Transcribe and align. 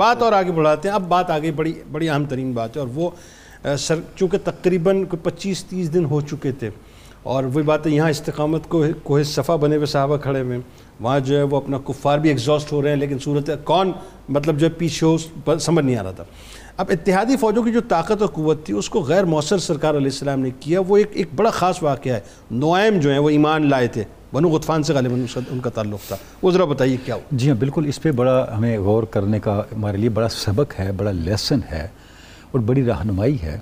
بات 0.00 0.22
اور 0.22 0.32
آگے 0.32 0.52
بڑھاتے 0.52 0.88
ہیں۔ 0.88 0.94
اب 0.94 1.06
بات 1.08 1.30
آگے 1.30 1.50
بڑی 1.56 1.72
بڑی 1.92 2.08
اہم 2.08 2.24
ترین 2.28 2.52
بات 2.52 2.76
ہے 2.76 2.80
اور 2.80 2.88
وہ 2.94 3.10
سر، 3.78 4.00
چونکہ 4.16 4.38
تقریباً 4.44 5.04
کوئی 5.04 5.22
پچیس 5.22 5.64
تیس 5.64 5.92
دن 5.94 6.04
ہو 6.04 6.20
چکے 6.20 6.52
تھے 6.52 6.70
اور 7.22 7.44
وہی 7.44 7.62
بات 7.64 7.86
ہے، 7.86 7.92
یہاں 7.92 8.10
استقامت 8.10 8.68
کو 8.68 8.84
کوہ 9.02 9.22
صفحہ 9.22 9.56
بنے 9.56 9.76
ہوئے 9.76 9.86
صحابہ 9.86 10.16
کھڑے 10.16 10.40
ہوئے، 10.40 10.58
وہاں 11.00 11.20
جو 11.20 11.36
ہے 11.36 11.42
وہ 11.42 11.56
اپنا 11.56 11.78
کفار 11.86 12.18
بھی 12.18 12.28
ایگزاسٹ 12.30 12.72
ہو 12.72 12.82
رہے 12.82 12.88
ہیں، 12.88 12.96
لیکن 12.96 13.18
صورت 13.18 13.50
کون 13.64 13.92
مطلب 14.28 14.58
جو 14.58 14.66
ہے 14.66 14.72
پیچھے 14.78 15.06
ہو 15.06 15.58
سمجھ 15.58 15.84
نہیں 15.84 15.96
آ 15.96 16.02
رہا 16.02 16.10
تھا۔ 16.10 16.24
اب 16.76 16.86
اتحادی 16.90 17.36
فوجوں 17.36 17.62
کی 17.62 17.72
جو 17.72 17.80
طاقت 17.88 18.20
اور 18.20 18.28
قوت 18.28 18.64
تھی، 18.66 18.74
اس 18.74 18.90
کو 18.90 19.00
غیر 19.00 19.24
مؤثر 19.24 19.58
سرکار 19.58 19.94
علیہ 19.94 20.12
السلام 20.12 20.40
نے 20.40 20.50
کیا، 20.60 20.80
وہ 20.88 20.96
ایک 20.96 21.10
ایک 21.12 21.28
بڑا 21.36 21.50
خاص 21.50 21.82
واقعہ 21.82 22.12
ہے۔ 22.12 22.20
نوائم 22.50 23.00
جو 23.00 23.10
ہیں، 23.10 23.18
وہ 23.18 23.30
ایمان 23.30 23.68
لائے 23.70 23.86
تھے۔ 23.86 24.04
بنو 24.36 24.48
غطفان 24.50 24.82
سے 24.82 24.92
غالباً 24.94 25.24
ان 25.50 25.60
کا 25.60 25.70
تعلق 25.74 26.08
تھا۔ 26.08 26.16
وہ 26.42 26.50
ذرا 26.50 26.64
بتائیے 26.72 26.96
کیا 27.04 27.14
ہو 27.14 27.20
جی 27.32 27.48
ہاں 27.48 27.56
بالکل 27.60 27.86
اس 27.88 28.02
پہ 28.02 28.10
بڑا 28.16 28.44
ہمیں 28.56 28.76
غور 28.78 29.02
کرنے 29.10 29.40
کا 29.40 29.60
ہمارے 29.76 29.96
لیے 29.96 30.08
بڑا 30.18 30.28
سبق 30.36 30.78
ہے 30.80 30.90
بڑا 30.96 31.10
لیسن 31.12 31.60
ہے 31.72 31.86
اور 32.50 32.60
بڑی 32.66 32.84
رہنمائی 32.84 33.36
ہے 33.42 33.58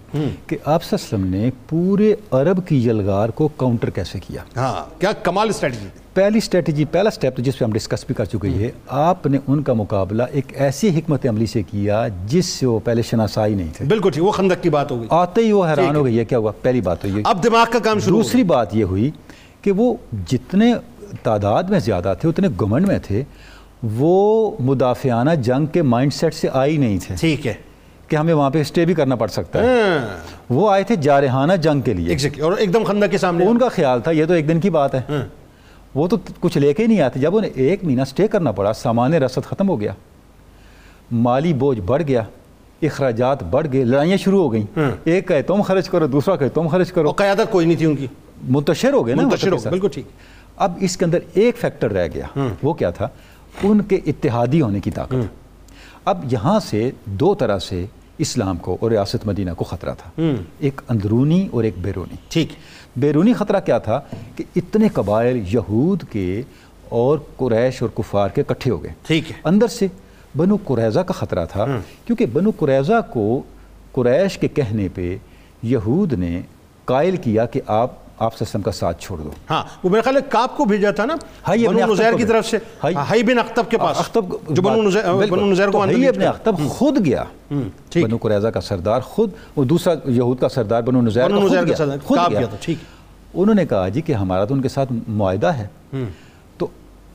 کہ 0.46 0.56
آپ 0.65 0.82
صلی 0.84 0.96
اللہ 0.96 1.05
علیہ 1.05 1.05
وسلم 1.06 1.24
نے 1.34 1.51
پورے 1.68 2.15
عرب 2.38 2.66
کی 2.66 2.84
یلغار 2.84 3.29
کو 3.38 3.48
کاؤنٹر 3.56 3.91
کیسے 3.91 4.18
کیا؟ 4.27 4.42
ہاں 4.56 4.84
کیا 5.01 5.12
کمال 5.23 5.48
اسٹریٹجی 5.48 5.87
پہلی 6.15 6.38
اسٹریٹجی 6.38 6.84
پہلا 6.91 7.10
سٹیپ 7.10 7.38
جس 7.38 7.59
پہ 7.59 7.65
ہم 7.65 7.73
ڈسکس 7.73 8.04
بھی 8.06 8.15
کر 8.15 8.24
چکے 8.24 8.48
ہیں 8.51 8.68
آپ 8.98 9.27
نے 9.27 9.38
ان 9.46 9.62
کا 9.62 9.73
مقابلہ 9.73 10.23
ایک 10.32 10.52
ایسی 10.56 10.88
حکمت 10.98 11.27
عملی 11.29 11.46
سے 11.54 11.62
کیا 11.70 12.06
جس 12.29 12.46
سے 12.48 12.66
وہ 12.66 12.79
پہلے 12.84 13.02
شناسائی 13.02 13.54
نہیں 13.54 13.73
تھے۔ 13.77 13.84
بالکل 13.84 14.10
ٹھیک 14.10 14.24
وہ 14.24 14.30
خندق 14.32 14.62
کی 14.62 14.70
بات 14.70 14.91
ہو 14.91 14.98
گئی۔ 15.01 15.09
آتے 15.12 15.41
ہی 15.45 15.52
وہ 15.52 15.66
حیران 15.68 15.96
ہو 15.96 16.04
گئی 16.04 16.18
ہے 16.18 16.24
کیا 16.24 16.38
ہوا؟ 16.38 16.52
پہلی 16.62 16.80
بات 16.80 17.04
ہوئی 17.04 17.23
اب 17.24 17.43
دماغ 17.45 17.66
کا 17.73 17.79
کام 17.84 18.01
شروع 18.01 18.16
دوسری 18.16 18.43
بات 18.52 18.74
یہ 18.77 18.84
ہوئی 18.84 19.10
کہ 19.64 19.73
وہ 19.73 19.95
جتنے 20.27 20.74
تعداد 21.23 21.62
میں 21.62 21.78
زیادہ 21.78 22.14
تھے 22.20 22.28
اتنے 22.28 22.48
گمنڈ 22.60 22.86
میں 22.86 22.98
تھے 23.02 23.23
وہ 23.82 24.50
مدافعانہ 24.60 25.30
جنگ 25.30 25.66
کے 25.66 25.82
مائنڈ 25.82 26.12
سیٹ 26.12 26.34
سے 26.34 26.48
آئی 26.52 26.77
نہیں 26.77 26.98
تھے۔ 27.02 27.14
ٹھیک 27.20 27.46
ہے۔ 27.46 27.54
کہ 28.09 28.16
ہمیں 28.16 28.34
وہاں 28.34 28.50
پہ 28.50 28.60
اسٹے 28.60 28.84
بھی 28.84 28.95
کرنا 28.95 29.14
پڑ 29.14 29.28
سکتا 29.28 29.60
ہے۔ 29.60 29.66
ہاں۔ 29.66 30.06
وہ 30.51 30.71
آئے 30.71 30.82
تھے 30.82 30.96
جارحانہ 30.96 31.52
جنگ 31.52 31.80
کے 31.80 31.93
لیے۔ 31.93 32.40
اور 32.43 32.52
ایک 32.52 32.74
دم 32.74 32.84
خندق 32.84 33.10
کے 33.10 33.18
سامنے۔ 33.18 33.46
ان 33.46 33.59
کا 33.59 33.68
خیال 33.68 34.01
تھا 34.01 34.10
یہ 34.10 34.24
تو 34.24 34.32
ایک 34.32 34.48
دن 34.48 34.60
کی 34.60 34.71
بات 34.71 34.95
ہے۔ 34.95 35.01
ہاں۔ 35.09 35.23
وہ 35.95 36.09
تو 36.09 36.16
کچھ 36.40 36.59
لے 36.59 36.73
کے 36.73 36.82
ہی 36.82 36.88
نہیں 36.88 37.01
آتے 37.01 37.21
جب 37.21 37.37
انہیں 37.37 37.51
ایک 37.54 37.84
مہینہ 37.84 38.02
اسٹے 38.02 38.28
کرنا 38.28 38.52
پڑا 38.52 38.73
سامان 38.73 39.15
رسد 39.15 39.45
ختم 39.45 39.68
ہو 39.68 39.80
گیا۔ 39.80 39.93
مالی 41.12 41.54
بوجھ 41.54 41.80
بڑھ 41.80 42.02
گیا 42.09 42.23
اخراجات 42.82 43.43
بڑھ 43.43 43.66
گئے 43.73 43.84
لڑائیاں 43.84 44.16
شروع 44.16 44.43
ہو 44.43 44.52
گئیں۔ 44.52 44.65
ہاں۔ 44.76 44.90
ایک 45.04 45.28
کہے 45.28 45.43
تم 45.43 45.62
خرچ 45.62 45.88
کرو 45.88 46.06
دوسرا 46.06 46.37
کہے 46.37 46.49
تم 46.49 46.68
خرچ 46.68 46.93
کرو۔ 46.93 47.10
قیادت 47.12 47.51
کوئی 47.51 47.66
نہیں 47.66 47.76
تھی 47.76 47.87
ان 47.87 47.96
کی۔ 47.96 48.06
منتشر 48.43 48.93
ہو 48.93 49.07
گئے 49.07 49.15
نا 49.15 49.23
منتشر 49.23 49.52
ہو 49.52 49.57
بالکل 49.71 49.88
ٹھیک۔ 49.88 50.04
اب 50.57 50.73
اس 50.80 50.96
کے 50.96 51.04
اندر 51.04 51.18
ایک 51.35 51.57
فیکٹر 51.59 51.90
رہ 51.93 52.09
گیا۔ 52.15 52.27
وہ 52.63 52.73
کیا 52.73 52.90
تھا؟ 52.90 53.09
ان 53.63 53.82
کے 53.82 53.96
اتحادی 54.07 54.60
ہونے 54.60 54.80
کی 54.80 54.90
طاقت۔ 54.90 55.15
اب 56.04 56.32
یہاں 56.32 56.60
سے 56.60 56.90
دو 57.05 57.35
طرح 57.35 57.59
سے 57.59 57.87
اسلام 58.18 58.57
کو 58.57 58.77
اور 58.80 58.90
ریاست 58.90 59.27
مدینہ 59.27 59.51
کو 59.57 59.65
خطرہ 59.65 59.95
تھا۔ 59.99 60.10
ایک 60.59 60.80
اندرونی 60.88 61.49
اور 61.51 61.65
ایک 61.65 61.74
بیرونی۔ 61.79 62.16
ٹھیک۔ 62.29 62.49
بیرونی 62.96 63.32
خطرہ 63.32 63.60
کیا 63.60 63.79
تھا 63.79 64.00
کہ 64.37 64.44
اتنے 64.56 64.88
قبائل 64.88 65.37
یہود 65.55 66.03
کے 66.10 66.43
اور 66.88 67.19
قریش 67.37 67.82
اور 67.82 67.91
کفار 67.94 68.28
کے 68.28 68.43
کٹھے 68.47 68.71
ہو 68.71 68.82
گئے۔ 68.82 68.93
ٹھیک 69.06 69.31
ہے۔ 69.31 69.37
اندر 69.44 69.69
سے 69.69 69.87
بنو 70.37 70.56
قریضہ 70.65 71.00
کا 71.00 71.12
خطرہ 71.12 71.44
تھا۔ 71.44 71.66
کیونکہ 72.06 72.27
بنو 72.27 72.50
قریضہ 72.59 73.00
کو 73.10 73.43
قریش 73.93 74.38
کے 74.38 74.49
کہنے 74.49 74.88
پہ 74.94 75.16
یہود 75.62 76.12
نے 76.12 76.41
قائل 76.84 77.16
کیا 77.16 77.47
کہ 77.47 77.60
آپ 77.66 78.03
آپ 78.19 78.37
سسٹم 78.37 78.62
کا 78.62 78.72
ساتھ 78.72 79.03
چھوڑ 79.03 79.19
دو۔ 79.19 79.31
ہاں 79.50 79.62
وہ 79.82 79.91
میرے 79.91 80.03
خیال 80.03 80.16
ہے 80.16 80.20
کاپ 80.28 80.56
کو 80.56 80.65
بھیجا 80.65 80.91
تھا 80.91 81.04
نا 81.04 81.15
بنو 81.48 81.93
نزیر 81.93 82.12
کی 82.16 82.25
طرف 82.25 82.47
سے۔ 82.47 82.59
ہائی 82.84 83.22
بن 83.22 83.38
اختب 83.38 83.71
کے 83.71 83.78
پاس 83.78 83.98
اختب 83.98 84.25
جو 84.50 84.62
بنو 84.62 85.47
نزیر 85.47 85.71
کو 85.71 85.81
ہائی 85.81 86.09
ابن 86.09 86.22
اختب 86.22 86.54
خود 86.69 87.06
گیا۔ 87.06 87.25
بنو 87.94 88.16
قریضہ 88.16 88.48
کا 88.48 88.60
سردار 88.60 89.00
خود 89.00 89.31
وہ 89.56 89.65
دوسرا 89.65 89.94
یہود 90.04 90.41
کا 90.41 90.48
سردار 90.48 90.82
بنو 90.82 91.00
نزیر 91.00 91.28
کا 91.28 91.84
خود 92.04 92.19
گیا۔ 92.31 92.41
ٹھیک۔ 92.60 92.78
انہوں 93.34 93.54
نے 93.54 93.66
کہا 93.66 93.88
جی 93.88 94.00
کہ 94.00 94.12
ہمارا 94.12 94.44
تو 94.44 94.55
ان 94.55 94.62
کے 94.62 94.69
ساتھ 94.69 94.93
معاہدہ 95.09 95.47
ہے۔ 95.47 95.66
تو 96.59 96.66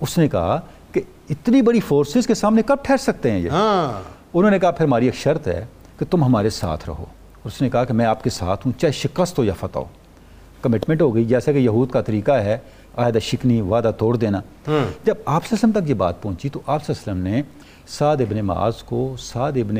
اس 0.02 0.18
نے 0.18 0.28
کہا 0.28 0.60
کہ 0.92 1.02
اتنی 1.30 1.62
بڑی 1.62 1.80
فورسز 1.80 2.28
کے 2.28 2.34
سامنے 2.34 2.62
کب 2.66 2.78
ٹھہر 2.82 2.98
سکتے 2.98 3.32
ہیں 3.32 3.40
یہ؟ 3.40 3.50
ہاں۔ 3.50 4.02
انہوں 4.34 4.52
نے 4.52 4.60
کہا 4.60 4.72
پھر 4.72 4.86
ہماری 4.86 5.06
ایک 5.06 5.16
شرط 5.16 5.48
ہے 5.48 5.66
کہ 6.00 6.06
تم 6.12 6.24
ہمارے 6.24 6.50
ساتھ 6.50 6.90
رہو۔ 6.90 7.06
اس 7.44 7.62
نے 7.62 7.70
کہا 7.70 7.84
کہ 7.86 7.94
میں 7.94 8.06
آپ 8.06 8.24
کے 8.24 8.30
ساتھ 8.30 8.68
ہوں 8.68 8.80
چاہے 8.80 8.94
شکست 8.94 9.40
ہو 9.40 9.44
یا 9.44 9.54
فتح 9.60 9.80
ہو۔ 9.80 9.86
کمٹمنٹ 10.62 11.02
ہو 11.02 11.14
گئی 11.16 11.26
جیسا 11.26 11.52
کہ 11.52 11.58
یہود 11.58 11.90
کا 11.92 12.02
طریقہ 12.02 12.32
ہے 12.32 12.58
عہدہ 12.98 13.20
شکنی 13.20 13.60
وعدہ 13.62 13.92
توڑ 13.98 14.16
دینا۔ 14.18 14.42
جب 15.04 15.16
آپ 15.26 15.44
وسلم 15.52 15.72
تک 15.72 15.90
یہ 15.90 15.94
بات 15.94 16.22
پہنچی 16.22 16.50
تو 16.50 16.60
آپ 16.66 16.90
وسلم 16.90 17.18
نے 17.18 17.42
سعد 17.88 18.22
ابن 18.22 18.46
معاذ 18.46 18.82
کو 18.86 19.16
سعد 19.20 19.58
ابن 19.58 19.78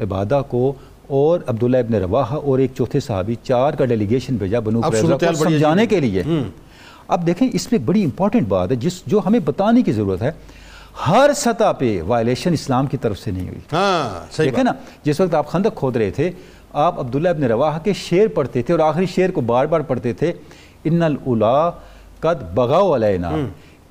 عبادہ 0.00 0.40
کو 0.48 0.72
اور 1.06 1.40
عبداللہ 1.46 1.76
ابن 1.76 1.94
رواحہ 1.94 2.36
اور 2.36 2.58
ایک 2.58 2.70
چوتھے 2.74 3.00
صحابی 3.00 3.34
چار 3.42 3.72
کا 3.72 3.84
ڈیلیگیشن 3.84 4.36
بھیجا 4.36 4.60
بنو 4.60 4.80
کو 4.80 5.34
سمجھانے 5.34 5.86
کے 5.86 6.00
لیے۔ 6.00 6.22
اب 7.08 7.26
دیکھیں 7.26 7.48
اس 7.52 7.70
میں 7.72 7.80
بڑی 7.84 8.04
امپورٹنٹ 8.04 8.48
بات 8.48 8.70
ہے 8.70 8.76
جس 8.76 9.02
جو 9.06 9.20
ہمیں 9.26 9.38
بتانے 9.44 9.82
کی 9.82 9.92
ضرورت 9.92 10.22
ہے 10.22 10.30
ہر 10.94 11.30
سطح 11.36 11.72
پہ 11.78 12.00
وائلیشن 12.06 12.52
اسلام 12.52 12.86
کی 12.86 12.96
طرف 12.96 13.18
سے 13.18 13.30
نہیں 13.30 13.48
ہوئی۔ 13.48 13.60
ہاں 13.72 14.26
دیکھیں 14.44 14.64
نا 14.64 14.72
جس 15.04 15.20
وقت 15.20 15.34
آپ 15.34 15.46
خندق 15.48 15.74
کھود 15.76 15.96
رہے 15.96 16.10
تھے 16.10 16.30
آپ 16.72 16.98
عبداللہ 17.00 17.28
ابن 17.28 17.44
رواح 17.44 17.78
کے 17.84 17.92
شعر 17.92 18.26
پڑھتے 18.34 18.62
تھے 18.62 18.74
اور 18.74 18.80
آخری 18.80 19.06
شعر 19.14 19.30
کو 19.34 19.40
بار 19.50 19.66
بار 19.66 19.80
پڑھتے 19.88 20.12
تھے 20.12 20.32
ان 20.84 21.02
الاولا 21.02 21.70
قد 22.20 22.42
بغاو 22.54 22.94
علینا 22.94 23.30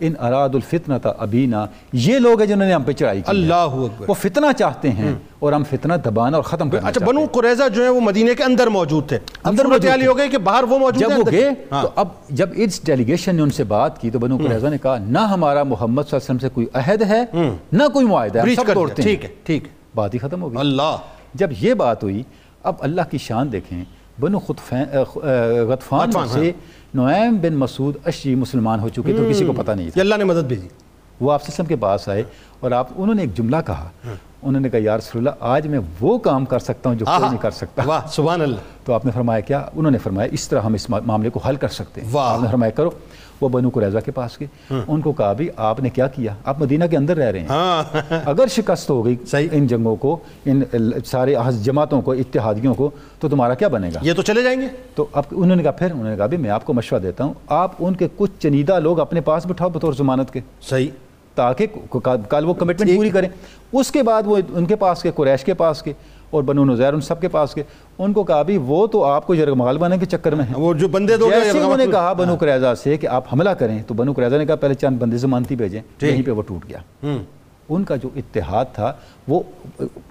ان 0.01 0.13
اراد 0.19 0.49
الفتنہ 0.53 0.93
تا 1.03 1.09
ابینا۔ 1.17 1.65
یہ 1.93 2.19
لوگ 2.19 2.39
ہیں 2.39 2.47
جنہوں 2.47 2.67
نے 2.67 2.73
ہم 2.73 2.83
پہ 2.83 2.91
چڑھائی 2.91 3.19
کی 3.21 3.29
اللہ 3.29 3.53
اکبر۔ 3.53 4.05
وہ 4.07 4.13
فتنہ 4.13 4.45
چاہتے 4.57 4.89
ہیں 4.89 5.13
اور 5.39 5.53
ہم 5.53 5.63
فتنہ 5.63 5.93
دبانا 6.05 6.35
اور 6.37 6.43
ختم 6.43 6.69
کرنا 6.69 6.87
اچھا 6.87 7.05
بنو 7.05 7.25
قریظہ 7.31 7.69
جو 7.75 7.83
ہے 7.83 7.89
وہ 7.89 8.01
مدینہ 8.01 8.33
کے 8.37 8.43
اندر 8.43 8.67
موجود 8.67 9.07
تھے۔ 9.07 9.17
اندر 9.43 9.65
موجود 9.65 10.03
ہو 10.07 10.17
گئے 10.17 10.27
کہ 10.27 10.37
باہر 10.37 10.63
وہ 10.63 10.79
موجود 10.79 11.01
جب 11.01 11.17
وہ 11.17 11.23
گئے 11.31 11.49
تو 11.69 11.89
اب 11.95 12.07
جب 12.29 12.49
اس 12.55 12.85
ڈیلیگیشن 12.85 13.35
نے 13.35 13.41
ان 13.41 13.49
سے 13.49 13.63
بات 13.63 14.01
کی 14.01 14.09
تو 14.11 14.19
بنو 14.19 14.37
قریظہ 14.37 14.67
نے 14.67 14.77
کہا 14.77 14.97
نہ 14.97 15.19
ہمارا 15.19 15.63
محمد 15.63 16.03
صلی 16.03 16.17
اللہ 16.17 16.31
علیہ 16.31 16.35
وسلم 16.35 16.39
سے 16.39 16.49
کوئی 16.49 16.67
عہد 16.73 17.01
ہے 17.01 17.23
نہ 17.71 17.83
کوئی 17.93 18.05
معاہدہ 18.05 18.39
ہے۔ 18.39 18.55
سب 18.55 18.73
توڑتے 18.73 19.01
ہیں۔ 19.01 19.09
ٹھیک 19.09 19.25
ہے 19.25 19.29
ٹھیک 19.43 19.63
بات 19.95 20.13
ہی 20.13 20.19
ختم 20.19 20.41
ہو 20.41 20.49
گئی۔ 20.49 20.57
اللہ۔ 20.59 20.95
جب 21.33 21.49
یہ 21.61 21.73
بات 21.73 22.03
ہوئی 22.03 22.23
اب 22.63 22.75
اللہ 22.79 23.01
کی 23.11 23.17
شان 23.17 23.51
دیکھیں۔ 23.51 23.83
بنو 24.19 24.39
غطفان 25.69 26.11
سے 26.27 26.51
نوائم 26.93 27.37
بن 27.41 27.53
مسعود 27.53 27.95
اشی 28.05 28.35
مسلمان 28.35 28.79
ہو 28.79 28.89
چکے 28.89 29.13
تو 29.13 29.23
کسی 29.29 29.45
کو 29.45 29.53
پتہ 29.53 29.71
نہیں 29.71 29.89
تھا۔ 29.89 30.01
اللہ 30.01 30.15
نے 30.15 30.23
مدد 30.23 30.43
بھیجی 30.43 30.67
وہ 31.21 31.31
آپ 31.31 31.43
سسلم 31.43 31.65
کے 31.65 31.75
پاس 31.75 32.09
آئے 32.09 32.23
اور 32.59 32.71
آپ 32.71 32.87
انہوں 32.95 33.15
نے 33.15 33.21
ایک 33.21 33.35
جملہ 33.35 33.57
کہا۔ 33.65 33.89
ہاں۔ 34.05 34.15
انہوں 34.43 34.61
نے 34.61 34.69
کہا 34.69 34.79
یا 34.83 34.97
رسول 34.97 35.27
اللہ 35.27 35.29
آج 35.39 35.67
میں 35.67 35.79
وہ 36.01 36.17
کام 36.17 36.45
کر 36.45 36.59
سکتا 36.59 36.89
ہوں 36.89 36.97
جو 36.97 37.05
کوئی 37.05 37.29
نہیں 37.29 37.41
کر 37.41 37.51
سکتا. 37.51 37.83
واہ 37.85 38.01
سبحان 38.07 38.41
اللہ۔ 38.41 38.59
تو 38.85 38.93
آپ 38.93 39.05
نے 39.05 39.11
فرمایا 39.11 39.39
کیا؟ 39.39 39.65
انہوں 39.75 39.91
نے 39.91 39.97
فرمایا 39.97 40.29
اس 40.31 40.47
طرح 40.47 40.61
ہم 40.61 40.73
اس 40.73 40.89
معاملے 40.89 41.29
کو 41.29 41.39
حل 41.39 41.55
کر 41.55 41.67
سکتے 41.67 42.01
ہیں۔ 42.01 42.19
آپ 42.19 42.41
نے 42.41 42.47
فرمایا 42.51 42.71
کرو۔ 42.71 42.89
وہ 43.41 43.49
بنو 43.49 43.69
قریضہ 43.69 43.97
کے 44.05 44.11
پاس 44.11 44.39
گئے۔ 44.39 44.47
ہاں۔ 44.71 44.81
ان 44.87 45.01
کو 45.01 45.11
کہا 45.11 45.33
بھی 45.33 45.49
آپ 45.57 45.79
نے 45.79 45.89
کیا 45.89 46.07
کیا؟ 46.07 46.33
آپ 46.45 46.61
مدینہ 46.61 46.83
کے 46.85 46.97
اندر 46.97 47.17
رہ 47.17 47.31
رہے 47.31 47.39
ہیں۔ 47.39 47.47
ہاں۔ 47.47 47.83
اگر 48.25 48.47
شکست 48.47 48.89
ہو 48.89 49.05
گئی 49.05 49.15
ان 49.51 49.67
جنگوں 49.67 49.95
کو 49.95 50.17
ان 50.45 50.63
سارے 51.05 51.35
جماعتوں 51.63 52.01
کو 52.01 52.11
اتحادیوں 52.11 52.73
کو 52.73 52.89
تو 53.19 53.29
تمہارا 53.29 53.53
کیا 53.53 53.67
بنے 53.67 53.89
گا؟ 53.95 53.99
یہ 54.01 54.13
تو 54.13 54.21
چلے 54.21 54.43
جائیں 54.43 54.61
گے۔ 54.61 54.67
تو 54.95 55.05
اب 55.13 55.23
انہوں 55.31 55.55
نے 55.55 55.63
کہا 55.63 55.71
پھر 55.71 55.91
انہوں 55.91 56.09
نے 56.09 56.17
کہا 56.17 56.25
بھی 56.25 56.37
میں 56.37 56.49
آپ 56.49 56.65
کو 56.65 56.73
مشورہ 56.73 56.99
دیتا 56.99 57.23
ہوں 57.23 57.33
آپ 57.47 57.71
ان 57.79 57.95
کے 57.95 58.07
کچھ 58.17 58.31
چنیدہ 58.39 58.79
لوگ 58.79 58.99
اپنے 58.99 59.21
پاس 59.21 59.45
بٹھاؤ 59.45 59.69
بطور 59.69 59.93
ضمانت 59.93 60.31
کے۔ 60.33 60.39
صحیح۔ 60.61 60.87
تاکہ 61.35 61.67
کل 62.29 62.45
وہ 62.45 62.53
کمٹمنٹ 62.53 62.95
پوری 62.95 63.09
کریں۔ 63.09 63.29
اس 63.71 63.91
کے 63.91 64.03
بعد 64.03 64.23
وہ 64.25 64.37
ان 64.49 64.65
کے 64.65 64.75
پاس 64.75 65.01
کے 65.01 65.11
قریش 65.15 65.43
کے 65.43 65.53
پاس 65.53 65.81
کے 65.83 65.93
اور 66.29 66.43
بنو 66.43 66.65
نظیر 66.65 66.93
ان 66.93 67.01
سب 67.01 67.21
کے 67.21 67.27
پاس 67.27 67.53
کے 67.53 67.63
ان 67.97 68.13
کو 68.13 68.23
کہا 68.23 68.41
بھی 68.43 68.57
وہ 68.57 68.85
تو 68.87 69.03
آپ 69.03 69.27
کو 69.27 69.35
جرگ 69.35 69.55
بنے 69.79 69.97
کے 69.97 70.05
چکر 70.05 70.35
میں 70.35 70.45
ہیں۔ 70.45 70.55
وہ 70.57 70.73
جو 70.73 70.87
بندے 70.87 71.17
دو 71.17 71.29
جیسے 71.29 71.57
انہوں 71.59 71.77
نے 71.77 71.85
کہا 71.91 72.13
بنو 72.13 72.35
قریضہ 72.39 72.73
سے 72.83 72.97
کہ 72.97 73.07
آپ 73.07 73.33
حملہ 73.33 73.49
کریں 73.49 73.77
تو 73.87 73.93
بنو 73.93 74.13
قریضہ 74.13 74.35
نے 74.35 74.45
کہا 74.45 74.55
پہلے 74.55 74.73
چند 74.73 74.97
بندے 74.99 75.17
زمانتی 75.17 75.55
بھیجیں 75.55 75.81
یہیں 76.01 76.21
پہ 76.25 76.31
وہ 76.31 76.41
ٹوٹ 76.47 76.67
گیا۔ 76.69 77.17
ان 77.69 77.83
کا 77.83 77.95
جو 77.95 78.09
اتحاد 78.15 78.65
تھا 78.75 78.91
وہ 79.27 79.41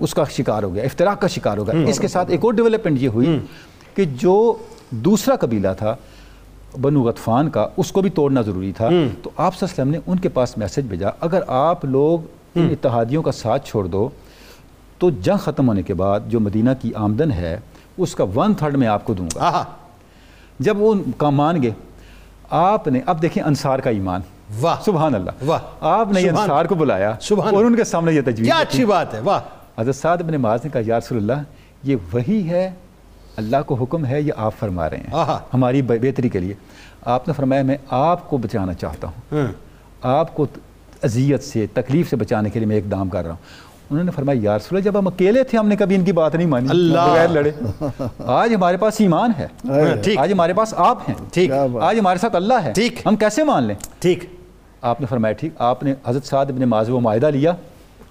اس 0.01 0.15
کا 0.15 0.25
شکار 0.31 0.63
ہو 0.63 0.75
گیا 0.75 0.85
افتراق 0.85 1.21
کا 1.21 1.29
شکار 1.29 1.59
ہو 1.59 1.67
گیا۔ 1.67 1.89
اس 1.89 1.99
کے 1.99 2.09
ساتھ 2.09 2.31
ایک 2.31 2.45
اور 2.45 2.53
ڈیولپمنٹ 2.53 3.03
یہ 3.03 3.09
ہوئی 3.09 3.39
کہ 3.95 4.05
جو 4.17 4.53
دوسرا 4.91 5.37
قبیلہ 5.37 5.69
تھا 5.79 5.95
بنو 6.81 7.03
غطفان 7.03 7.51
کا 7.51 7.69
اس 7.77 7.93
کو 7.93 8.03
بھی 8.03 8.11
توڑنا 8.11 8.41
ضروری 8.41 8.73
تھا۔ 8.73 8.89
تو 9.23 9.31
آپ 9.37 9.55
صلی 9.55 9.67
اللہ 9.67 9.83
علیہ 9.83 9.91
وسلم 9.91 9.91
نے 9.91 9.99
ان 10.07 10.19
کے 10.19 10.29
پاس 10.29 10.59
میسج 10.59 10.81
بھیجا 10.81 11.09
اگر 11.21 11.41
آپ 11.47 11.85
لوگ 11.85 12.19
ان 12.55 12.69
اتحادیوں 12.71 13.23
کا 13.23 13.33
ساتھ 13.33 13.69
چھوڑ 13.69 13.87
دو 13.87 14.09
تو 14.99 15.11
جنگ 15.11 15.37
ختم 15.37 15.69
ہونے 15.69 15.83
کے 15.83 15.95
بعد 15.95 16.21
جو 16.27 16.41
مدینہ 16.41 16.71
کی 16.83 16.95
آمدن 16.95 17.33
ہے 17.33 17.61
اس 17.99 18.15
کا 18.15 18.25
ون 18.35 18.55
تھرڈ 18.55 18.77
میں 18.77 18.89
آپ 18.89 19.05
کو 19.05 19.15
دوں 19.15 19.27
گا۔ 19.27 19.65
جب 20.59 20.81
وہ 20.81 20.95
کا 21.17 21.31
مان 21.31 21.63
گئے 21.63 21.71
آپ 22.51 22.89
نے 22.89 23.01
اب 23.07 23.23
دیکھیں 23.23 23.43
انصار 23.43 23.79
کا 23.79 23.91
ایمان۔ 23.91 24.21
واہ۔ 24.61 24.77
سبحان 24.85 25.15
اللہ۔ 25.15 25.31
واہ۔ 25.47 25.59
آپ 25.81 26.13
نے 26.13 26.21
انصار 26.29 26.65
کو 26.65 26.75
بلایا 26.75 27.15
اور 27.57 27.65
ان 27.65 27.77
کے 27.77 27.85
سامنے 27.85 28.13
یہ 28.13 28.21
تجویز 28.21 28.47
کیا 28.47 28.59
اچھی 28.59 28.85
بات 28.85 29.15
ہے 29.15 29.21
واہ۔ 29.21 29.41
حضرت 29.81 29.97
سعد 29.97 30.19
بن 30.19 30.41
معاذ 30.41 30.61
نے 30.65 30.71
کہا 30.73 30.81
یا 30.87 30.99
رسول 30.99 31.19
اللہ 31.19 31.43
یہ 31.83 31.97
وہی 32.13 32.49
ہے 32.51 32.71
اللہ 33.37 33.57
کو 33.67 33.75
حکم 33.75 34.07
ہے 34.07 34.21
یہ 34.23 34.33
آپ 34.37 34.53
فرما 34.59 34.91
رہے 34.91 34.97
ہیں۔ 34.97 35.15
ہماری 35.55 35.83
بہتری 35.83 36.29
کے 36.29 36.41
لیے۔ 36.41 36.55
آپ 37.05 37.29
نے 37.29 37.35
فرمایا 37.35 37.63
میں 37.63 37.77
آپ 37.91 38.31
کو 38.31 38.37
بچانا 38.37 38.75
چاہتا 38.75 39.09
ہوں۔ 39.09 39.47
آپ 40.03 40.35
کو 40.35 40.47
اذیت 41.03 41.43
سے 41.45 41.67
تکلیف 41.75 42.11
سے 42.11 42.17
بچانے 42.17 42.51
کے 42.51 42.59
لیے 42.59 42.69
میں 42.69 42.77
اقدام 42.77 43.09
کر 43.09 43.23
رہا 43.23 43.31
ہوں۔ 43.31 43.71
انہوں 43.91 44.05
نے 44.05 44.11
فرمایا 44.11 44.41
یا 44.43 44.57
رسول 44.57 44.79
اللہ 44.79 44.91
جب 44.91 44.99
ہم 44.99 45.07
اکیلے 45.07 45.45
تھے 45.45 45.59
ہم 45.59 45.69
نے 45.69 45.77
کبھی 45.77 45.97
ان 45.97 46.05
کی 46.05 46.13
بات 46.13 46.35
نہیں 46.35 46.47
مانی۔ 46.47 46.67
اللہ۔ 46.71 47.01
بغیر 47.01 47.29
لڑے۔ 47.29 47.51
آج 48.27 48.55
ہمارے 48.55 48.77
پاس 48.77 48.95
ایمان 48.99 49.31
ہے۔ 49.39 49.47
ٹھیک۔ 50.03 50.19
آج 50.19 50.33
ہمارے 50.33 50.53
پاس 50.53 50.75
آپ 50.77 50.99
ہیں۔ 51.09 51.15
ٹھیک۔ 51.33 51.51
آج 51.81 51.99
ہمارے 51.99 52.19
ساتھ 52.19 52.37
اللہ 52.37 52.55
ہے۔ 52.55 52.73
ٹھیک۔ 52.73 53.07
ہم 53.07 53.17
کیسے 53.17 53.45
مان 53.45 53.63
لیں؟ 53.65 53.75
ٹھیک۔ 53.99 54.25
آپ 54.83 55.01
نے 55.01 55.07
فرمایا 55.07 55.33
ٹھیک۔ 55.33 55.53
آپ 55.59 55.83
نے 55.83 55.95
حضرت 56.07 56.25
سعد 56.25 56.47
ابن 56.47 56.69
معاذ 56.69 56.89
و 56.91 57.01
معاہدہ 57.01 57.27
لیا۔ 57.27 57.53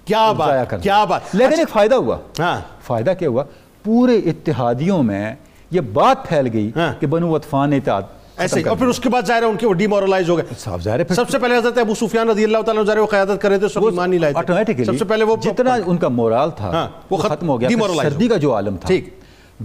کیا 0.04 0.32
بات 0.32 0.74
کیا۔ 0.82 1.04
بات۔ 1.04 1.20
لیکن 1.32 1.58
ایک 1.58 1.68
فائدہ 1.68 1.94
ہوا۔ 1.94 2.16
ہاں۔ 2.38 2.60
فائدہ 2.82 3.12
کیا 3.18 3.28
ہوا؟ 3.28 3.44
پورے 3.84 4.16
اتحادیوں 4.16 5.02
میں 5.02 5.34
یہ 5.70 5.80
بات 5.80 6.28
پھیل 6.28 6.48
گئی 6.52 6.70
ہاں۔ 6.76 7.00
کہ 7.00 7.06
بنو 7.06 7.34
اطفان 7.34 7.72
اتحاد 7.72 8.02
ایسے 8.36 8.60
ہی۔ 8.60 8.64
اور 8.64 8.76
پھر 8.76 8.86
اس 8.86 9.00
کے 9.00 9.08
بعد 9.08 9.22
ظاہر 9.26 9.42
ہے 9.42 9.46
ان 9.46 9.56
کے 9.56 9.66
وہ 9.66 9.72
ڈیمورلائز 9.72 10.30
ہو 10.30 10.36
گئے۔ 10.36 10.44
صاف 10.58 10.82
ظاہر 10.82 10.98
ہے 10.98 11.14
سب 11.14 11.30
سے 11.30 11.38
پہلے 11.38 11.56
حضرت 11.56 11.78
ابو 11.78 11.94
سفیان 11.94 12.28
رضی 12.30 12.44
اللہ 12.44 12.58
تعالیٰ 12.66 12.84
ظاہر 12.84 12.96
ہے 12.96 13.02
وہ 13.02 13.06
قیادت 13.06 13.42
کر 13.42 13.48
رہے 13.48 13.58
تھے 13.58 13.68
سب 13.68 13.84
ایمان 13.84 14.10
نہیں 14.10 14.20
لائے 14.20 14.32
تھے۔ 14.32 14.38
آٹومیٹکلی 14.38 14.84
سب 14.84 14.98
سے 14.98 15.04
پہلے 15.04 15.24
وہ 15.24 15.36
جتنا 15.36 15.76
ان 15.86 15.96
کا 15.96 16.08
مورال 16.08 16.50
تھا 16.50 16.70
ہاں، 16.70 16.88
وہ 17.10 17.16
ختم- 17.16 17.48
ہو 17.48 17.60
گیا۔ 17.60 17.68
سردی 18.02 18.28
کا 18.28 18.36
جو 18.36 18.54
عالم 18.54 18.76
تھا 18.76 18.86
ٹھیک۔ 18.86 19.14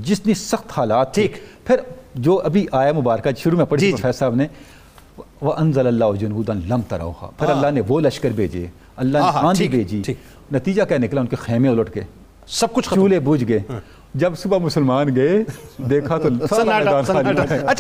جتنی 0.04 0.34
سخت 0.34 0.80
حالات 0.80 1.14
تھے۔ 1.14 1.28
ٹھیک۔ 1.28 1.68
پھر 1.68 1.76
جو 2.16 2.42
ابھی 2.44 2.66
آیا 2.72 2.92
مبارکہ 2.92 3.30
شروع 3.38 3.58
میں 3.58 3.66
پڑھی 3.66 3.82
جی، 3.82 3.86
جی۔ 3.88 3.92
پروفیسر 3.92 4.20
صاحب 4.20 4.36
نے 4.36 4.48
وہ 5.42 5.54
انزل 5.54 5.88
اللہ 5.88 6.06
جنودا 6.20 6.54
لم 6.54 6.82
تروها 6.82 7.30
پھر 7.38 7.50
اللہ 7.50 7.72
نے 7.72 7.82
وہ 7.88 8.00
لشکر 8.00 8.30
بھیجے 8.30 8.68
اللہ 8.96 9.18
ہاں، 9.18 9.32
نے 9.32 9.38
ہاں، 9.38 9.48
آندھی 9.50 9.68
بھیجی۔ 9.68 10.02
نتیجہ 10.52 10.84
کیا 10.84 10.98
نکلا؟ 10.98 11.22
ان 11.22 11.28
کے 11.28 11.36
خیمے 11.36 11.70
الٹ 11.70 11.94
کے 11.94 12.02
سب 12.48 12.74
کچھ 12.74 12.88
ختم۔ 12.88 12.96
چولہے 12.96 13.20
بوجھ 13.20 13.44
گئے۔ 13.48 13.60
جب 14.14 14.34
صبح 14.38 14.58
مسلمان 14.58 15.16
گئے 15.16 15.44
دیکھا 15.90 16.18
تو 16.18 16.30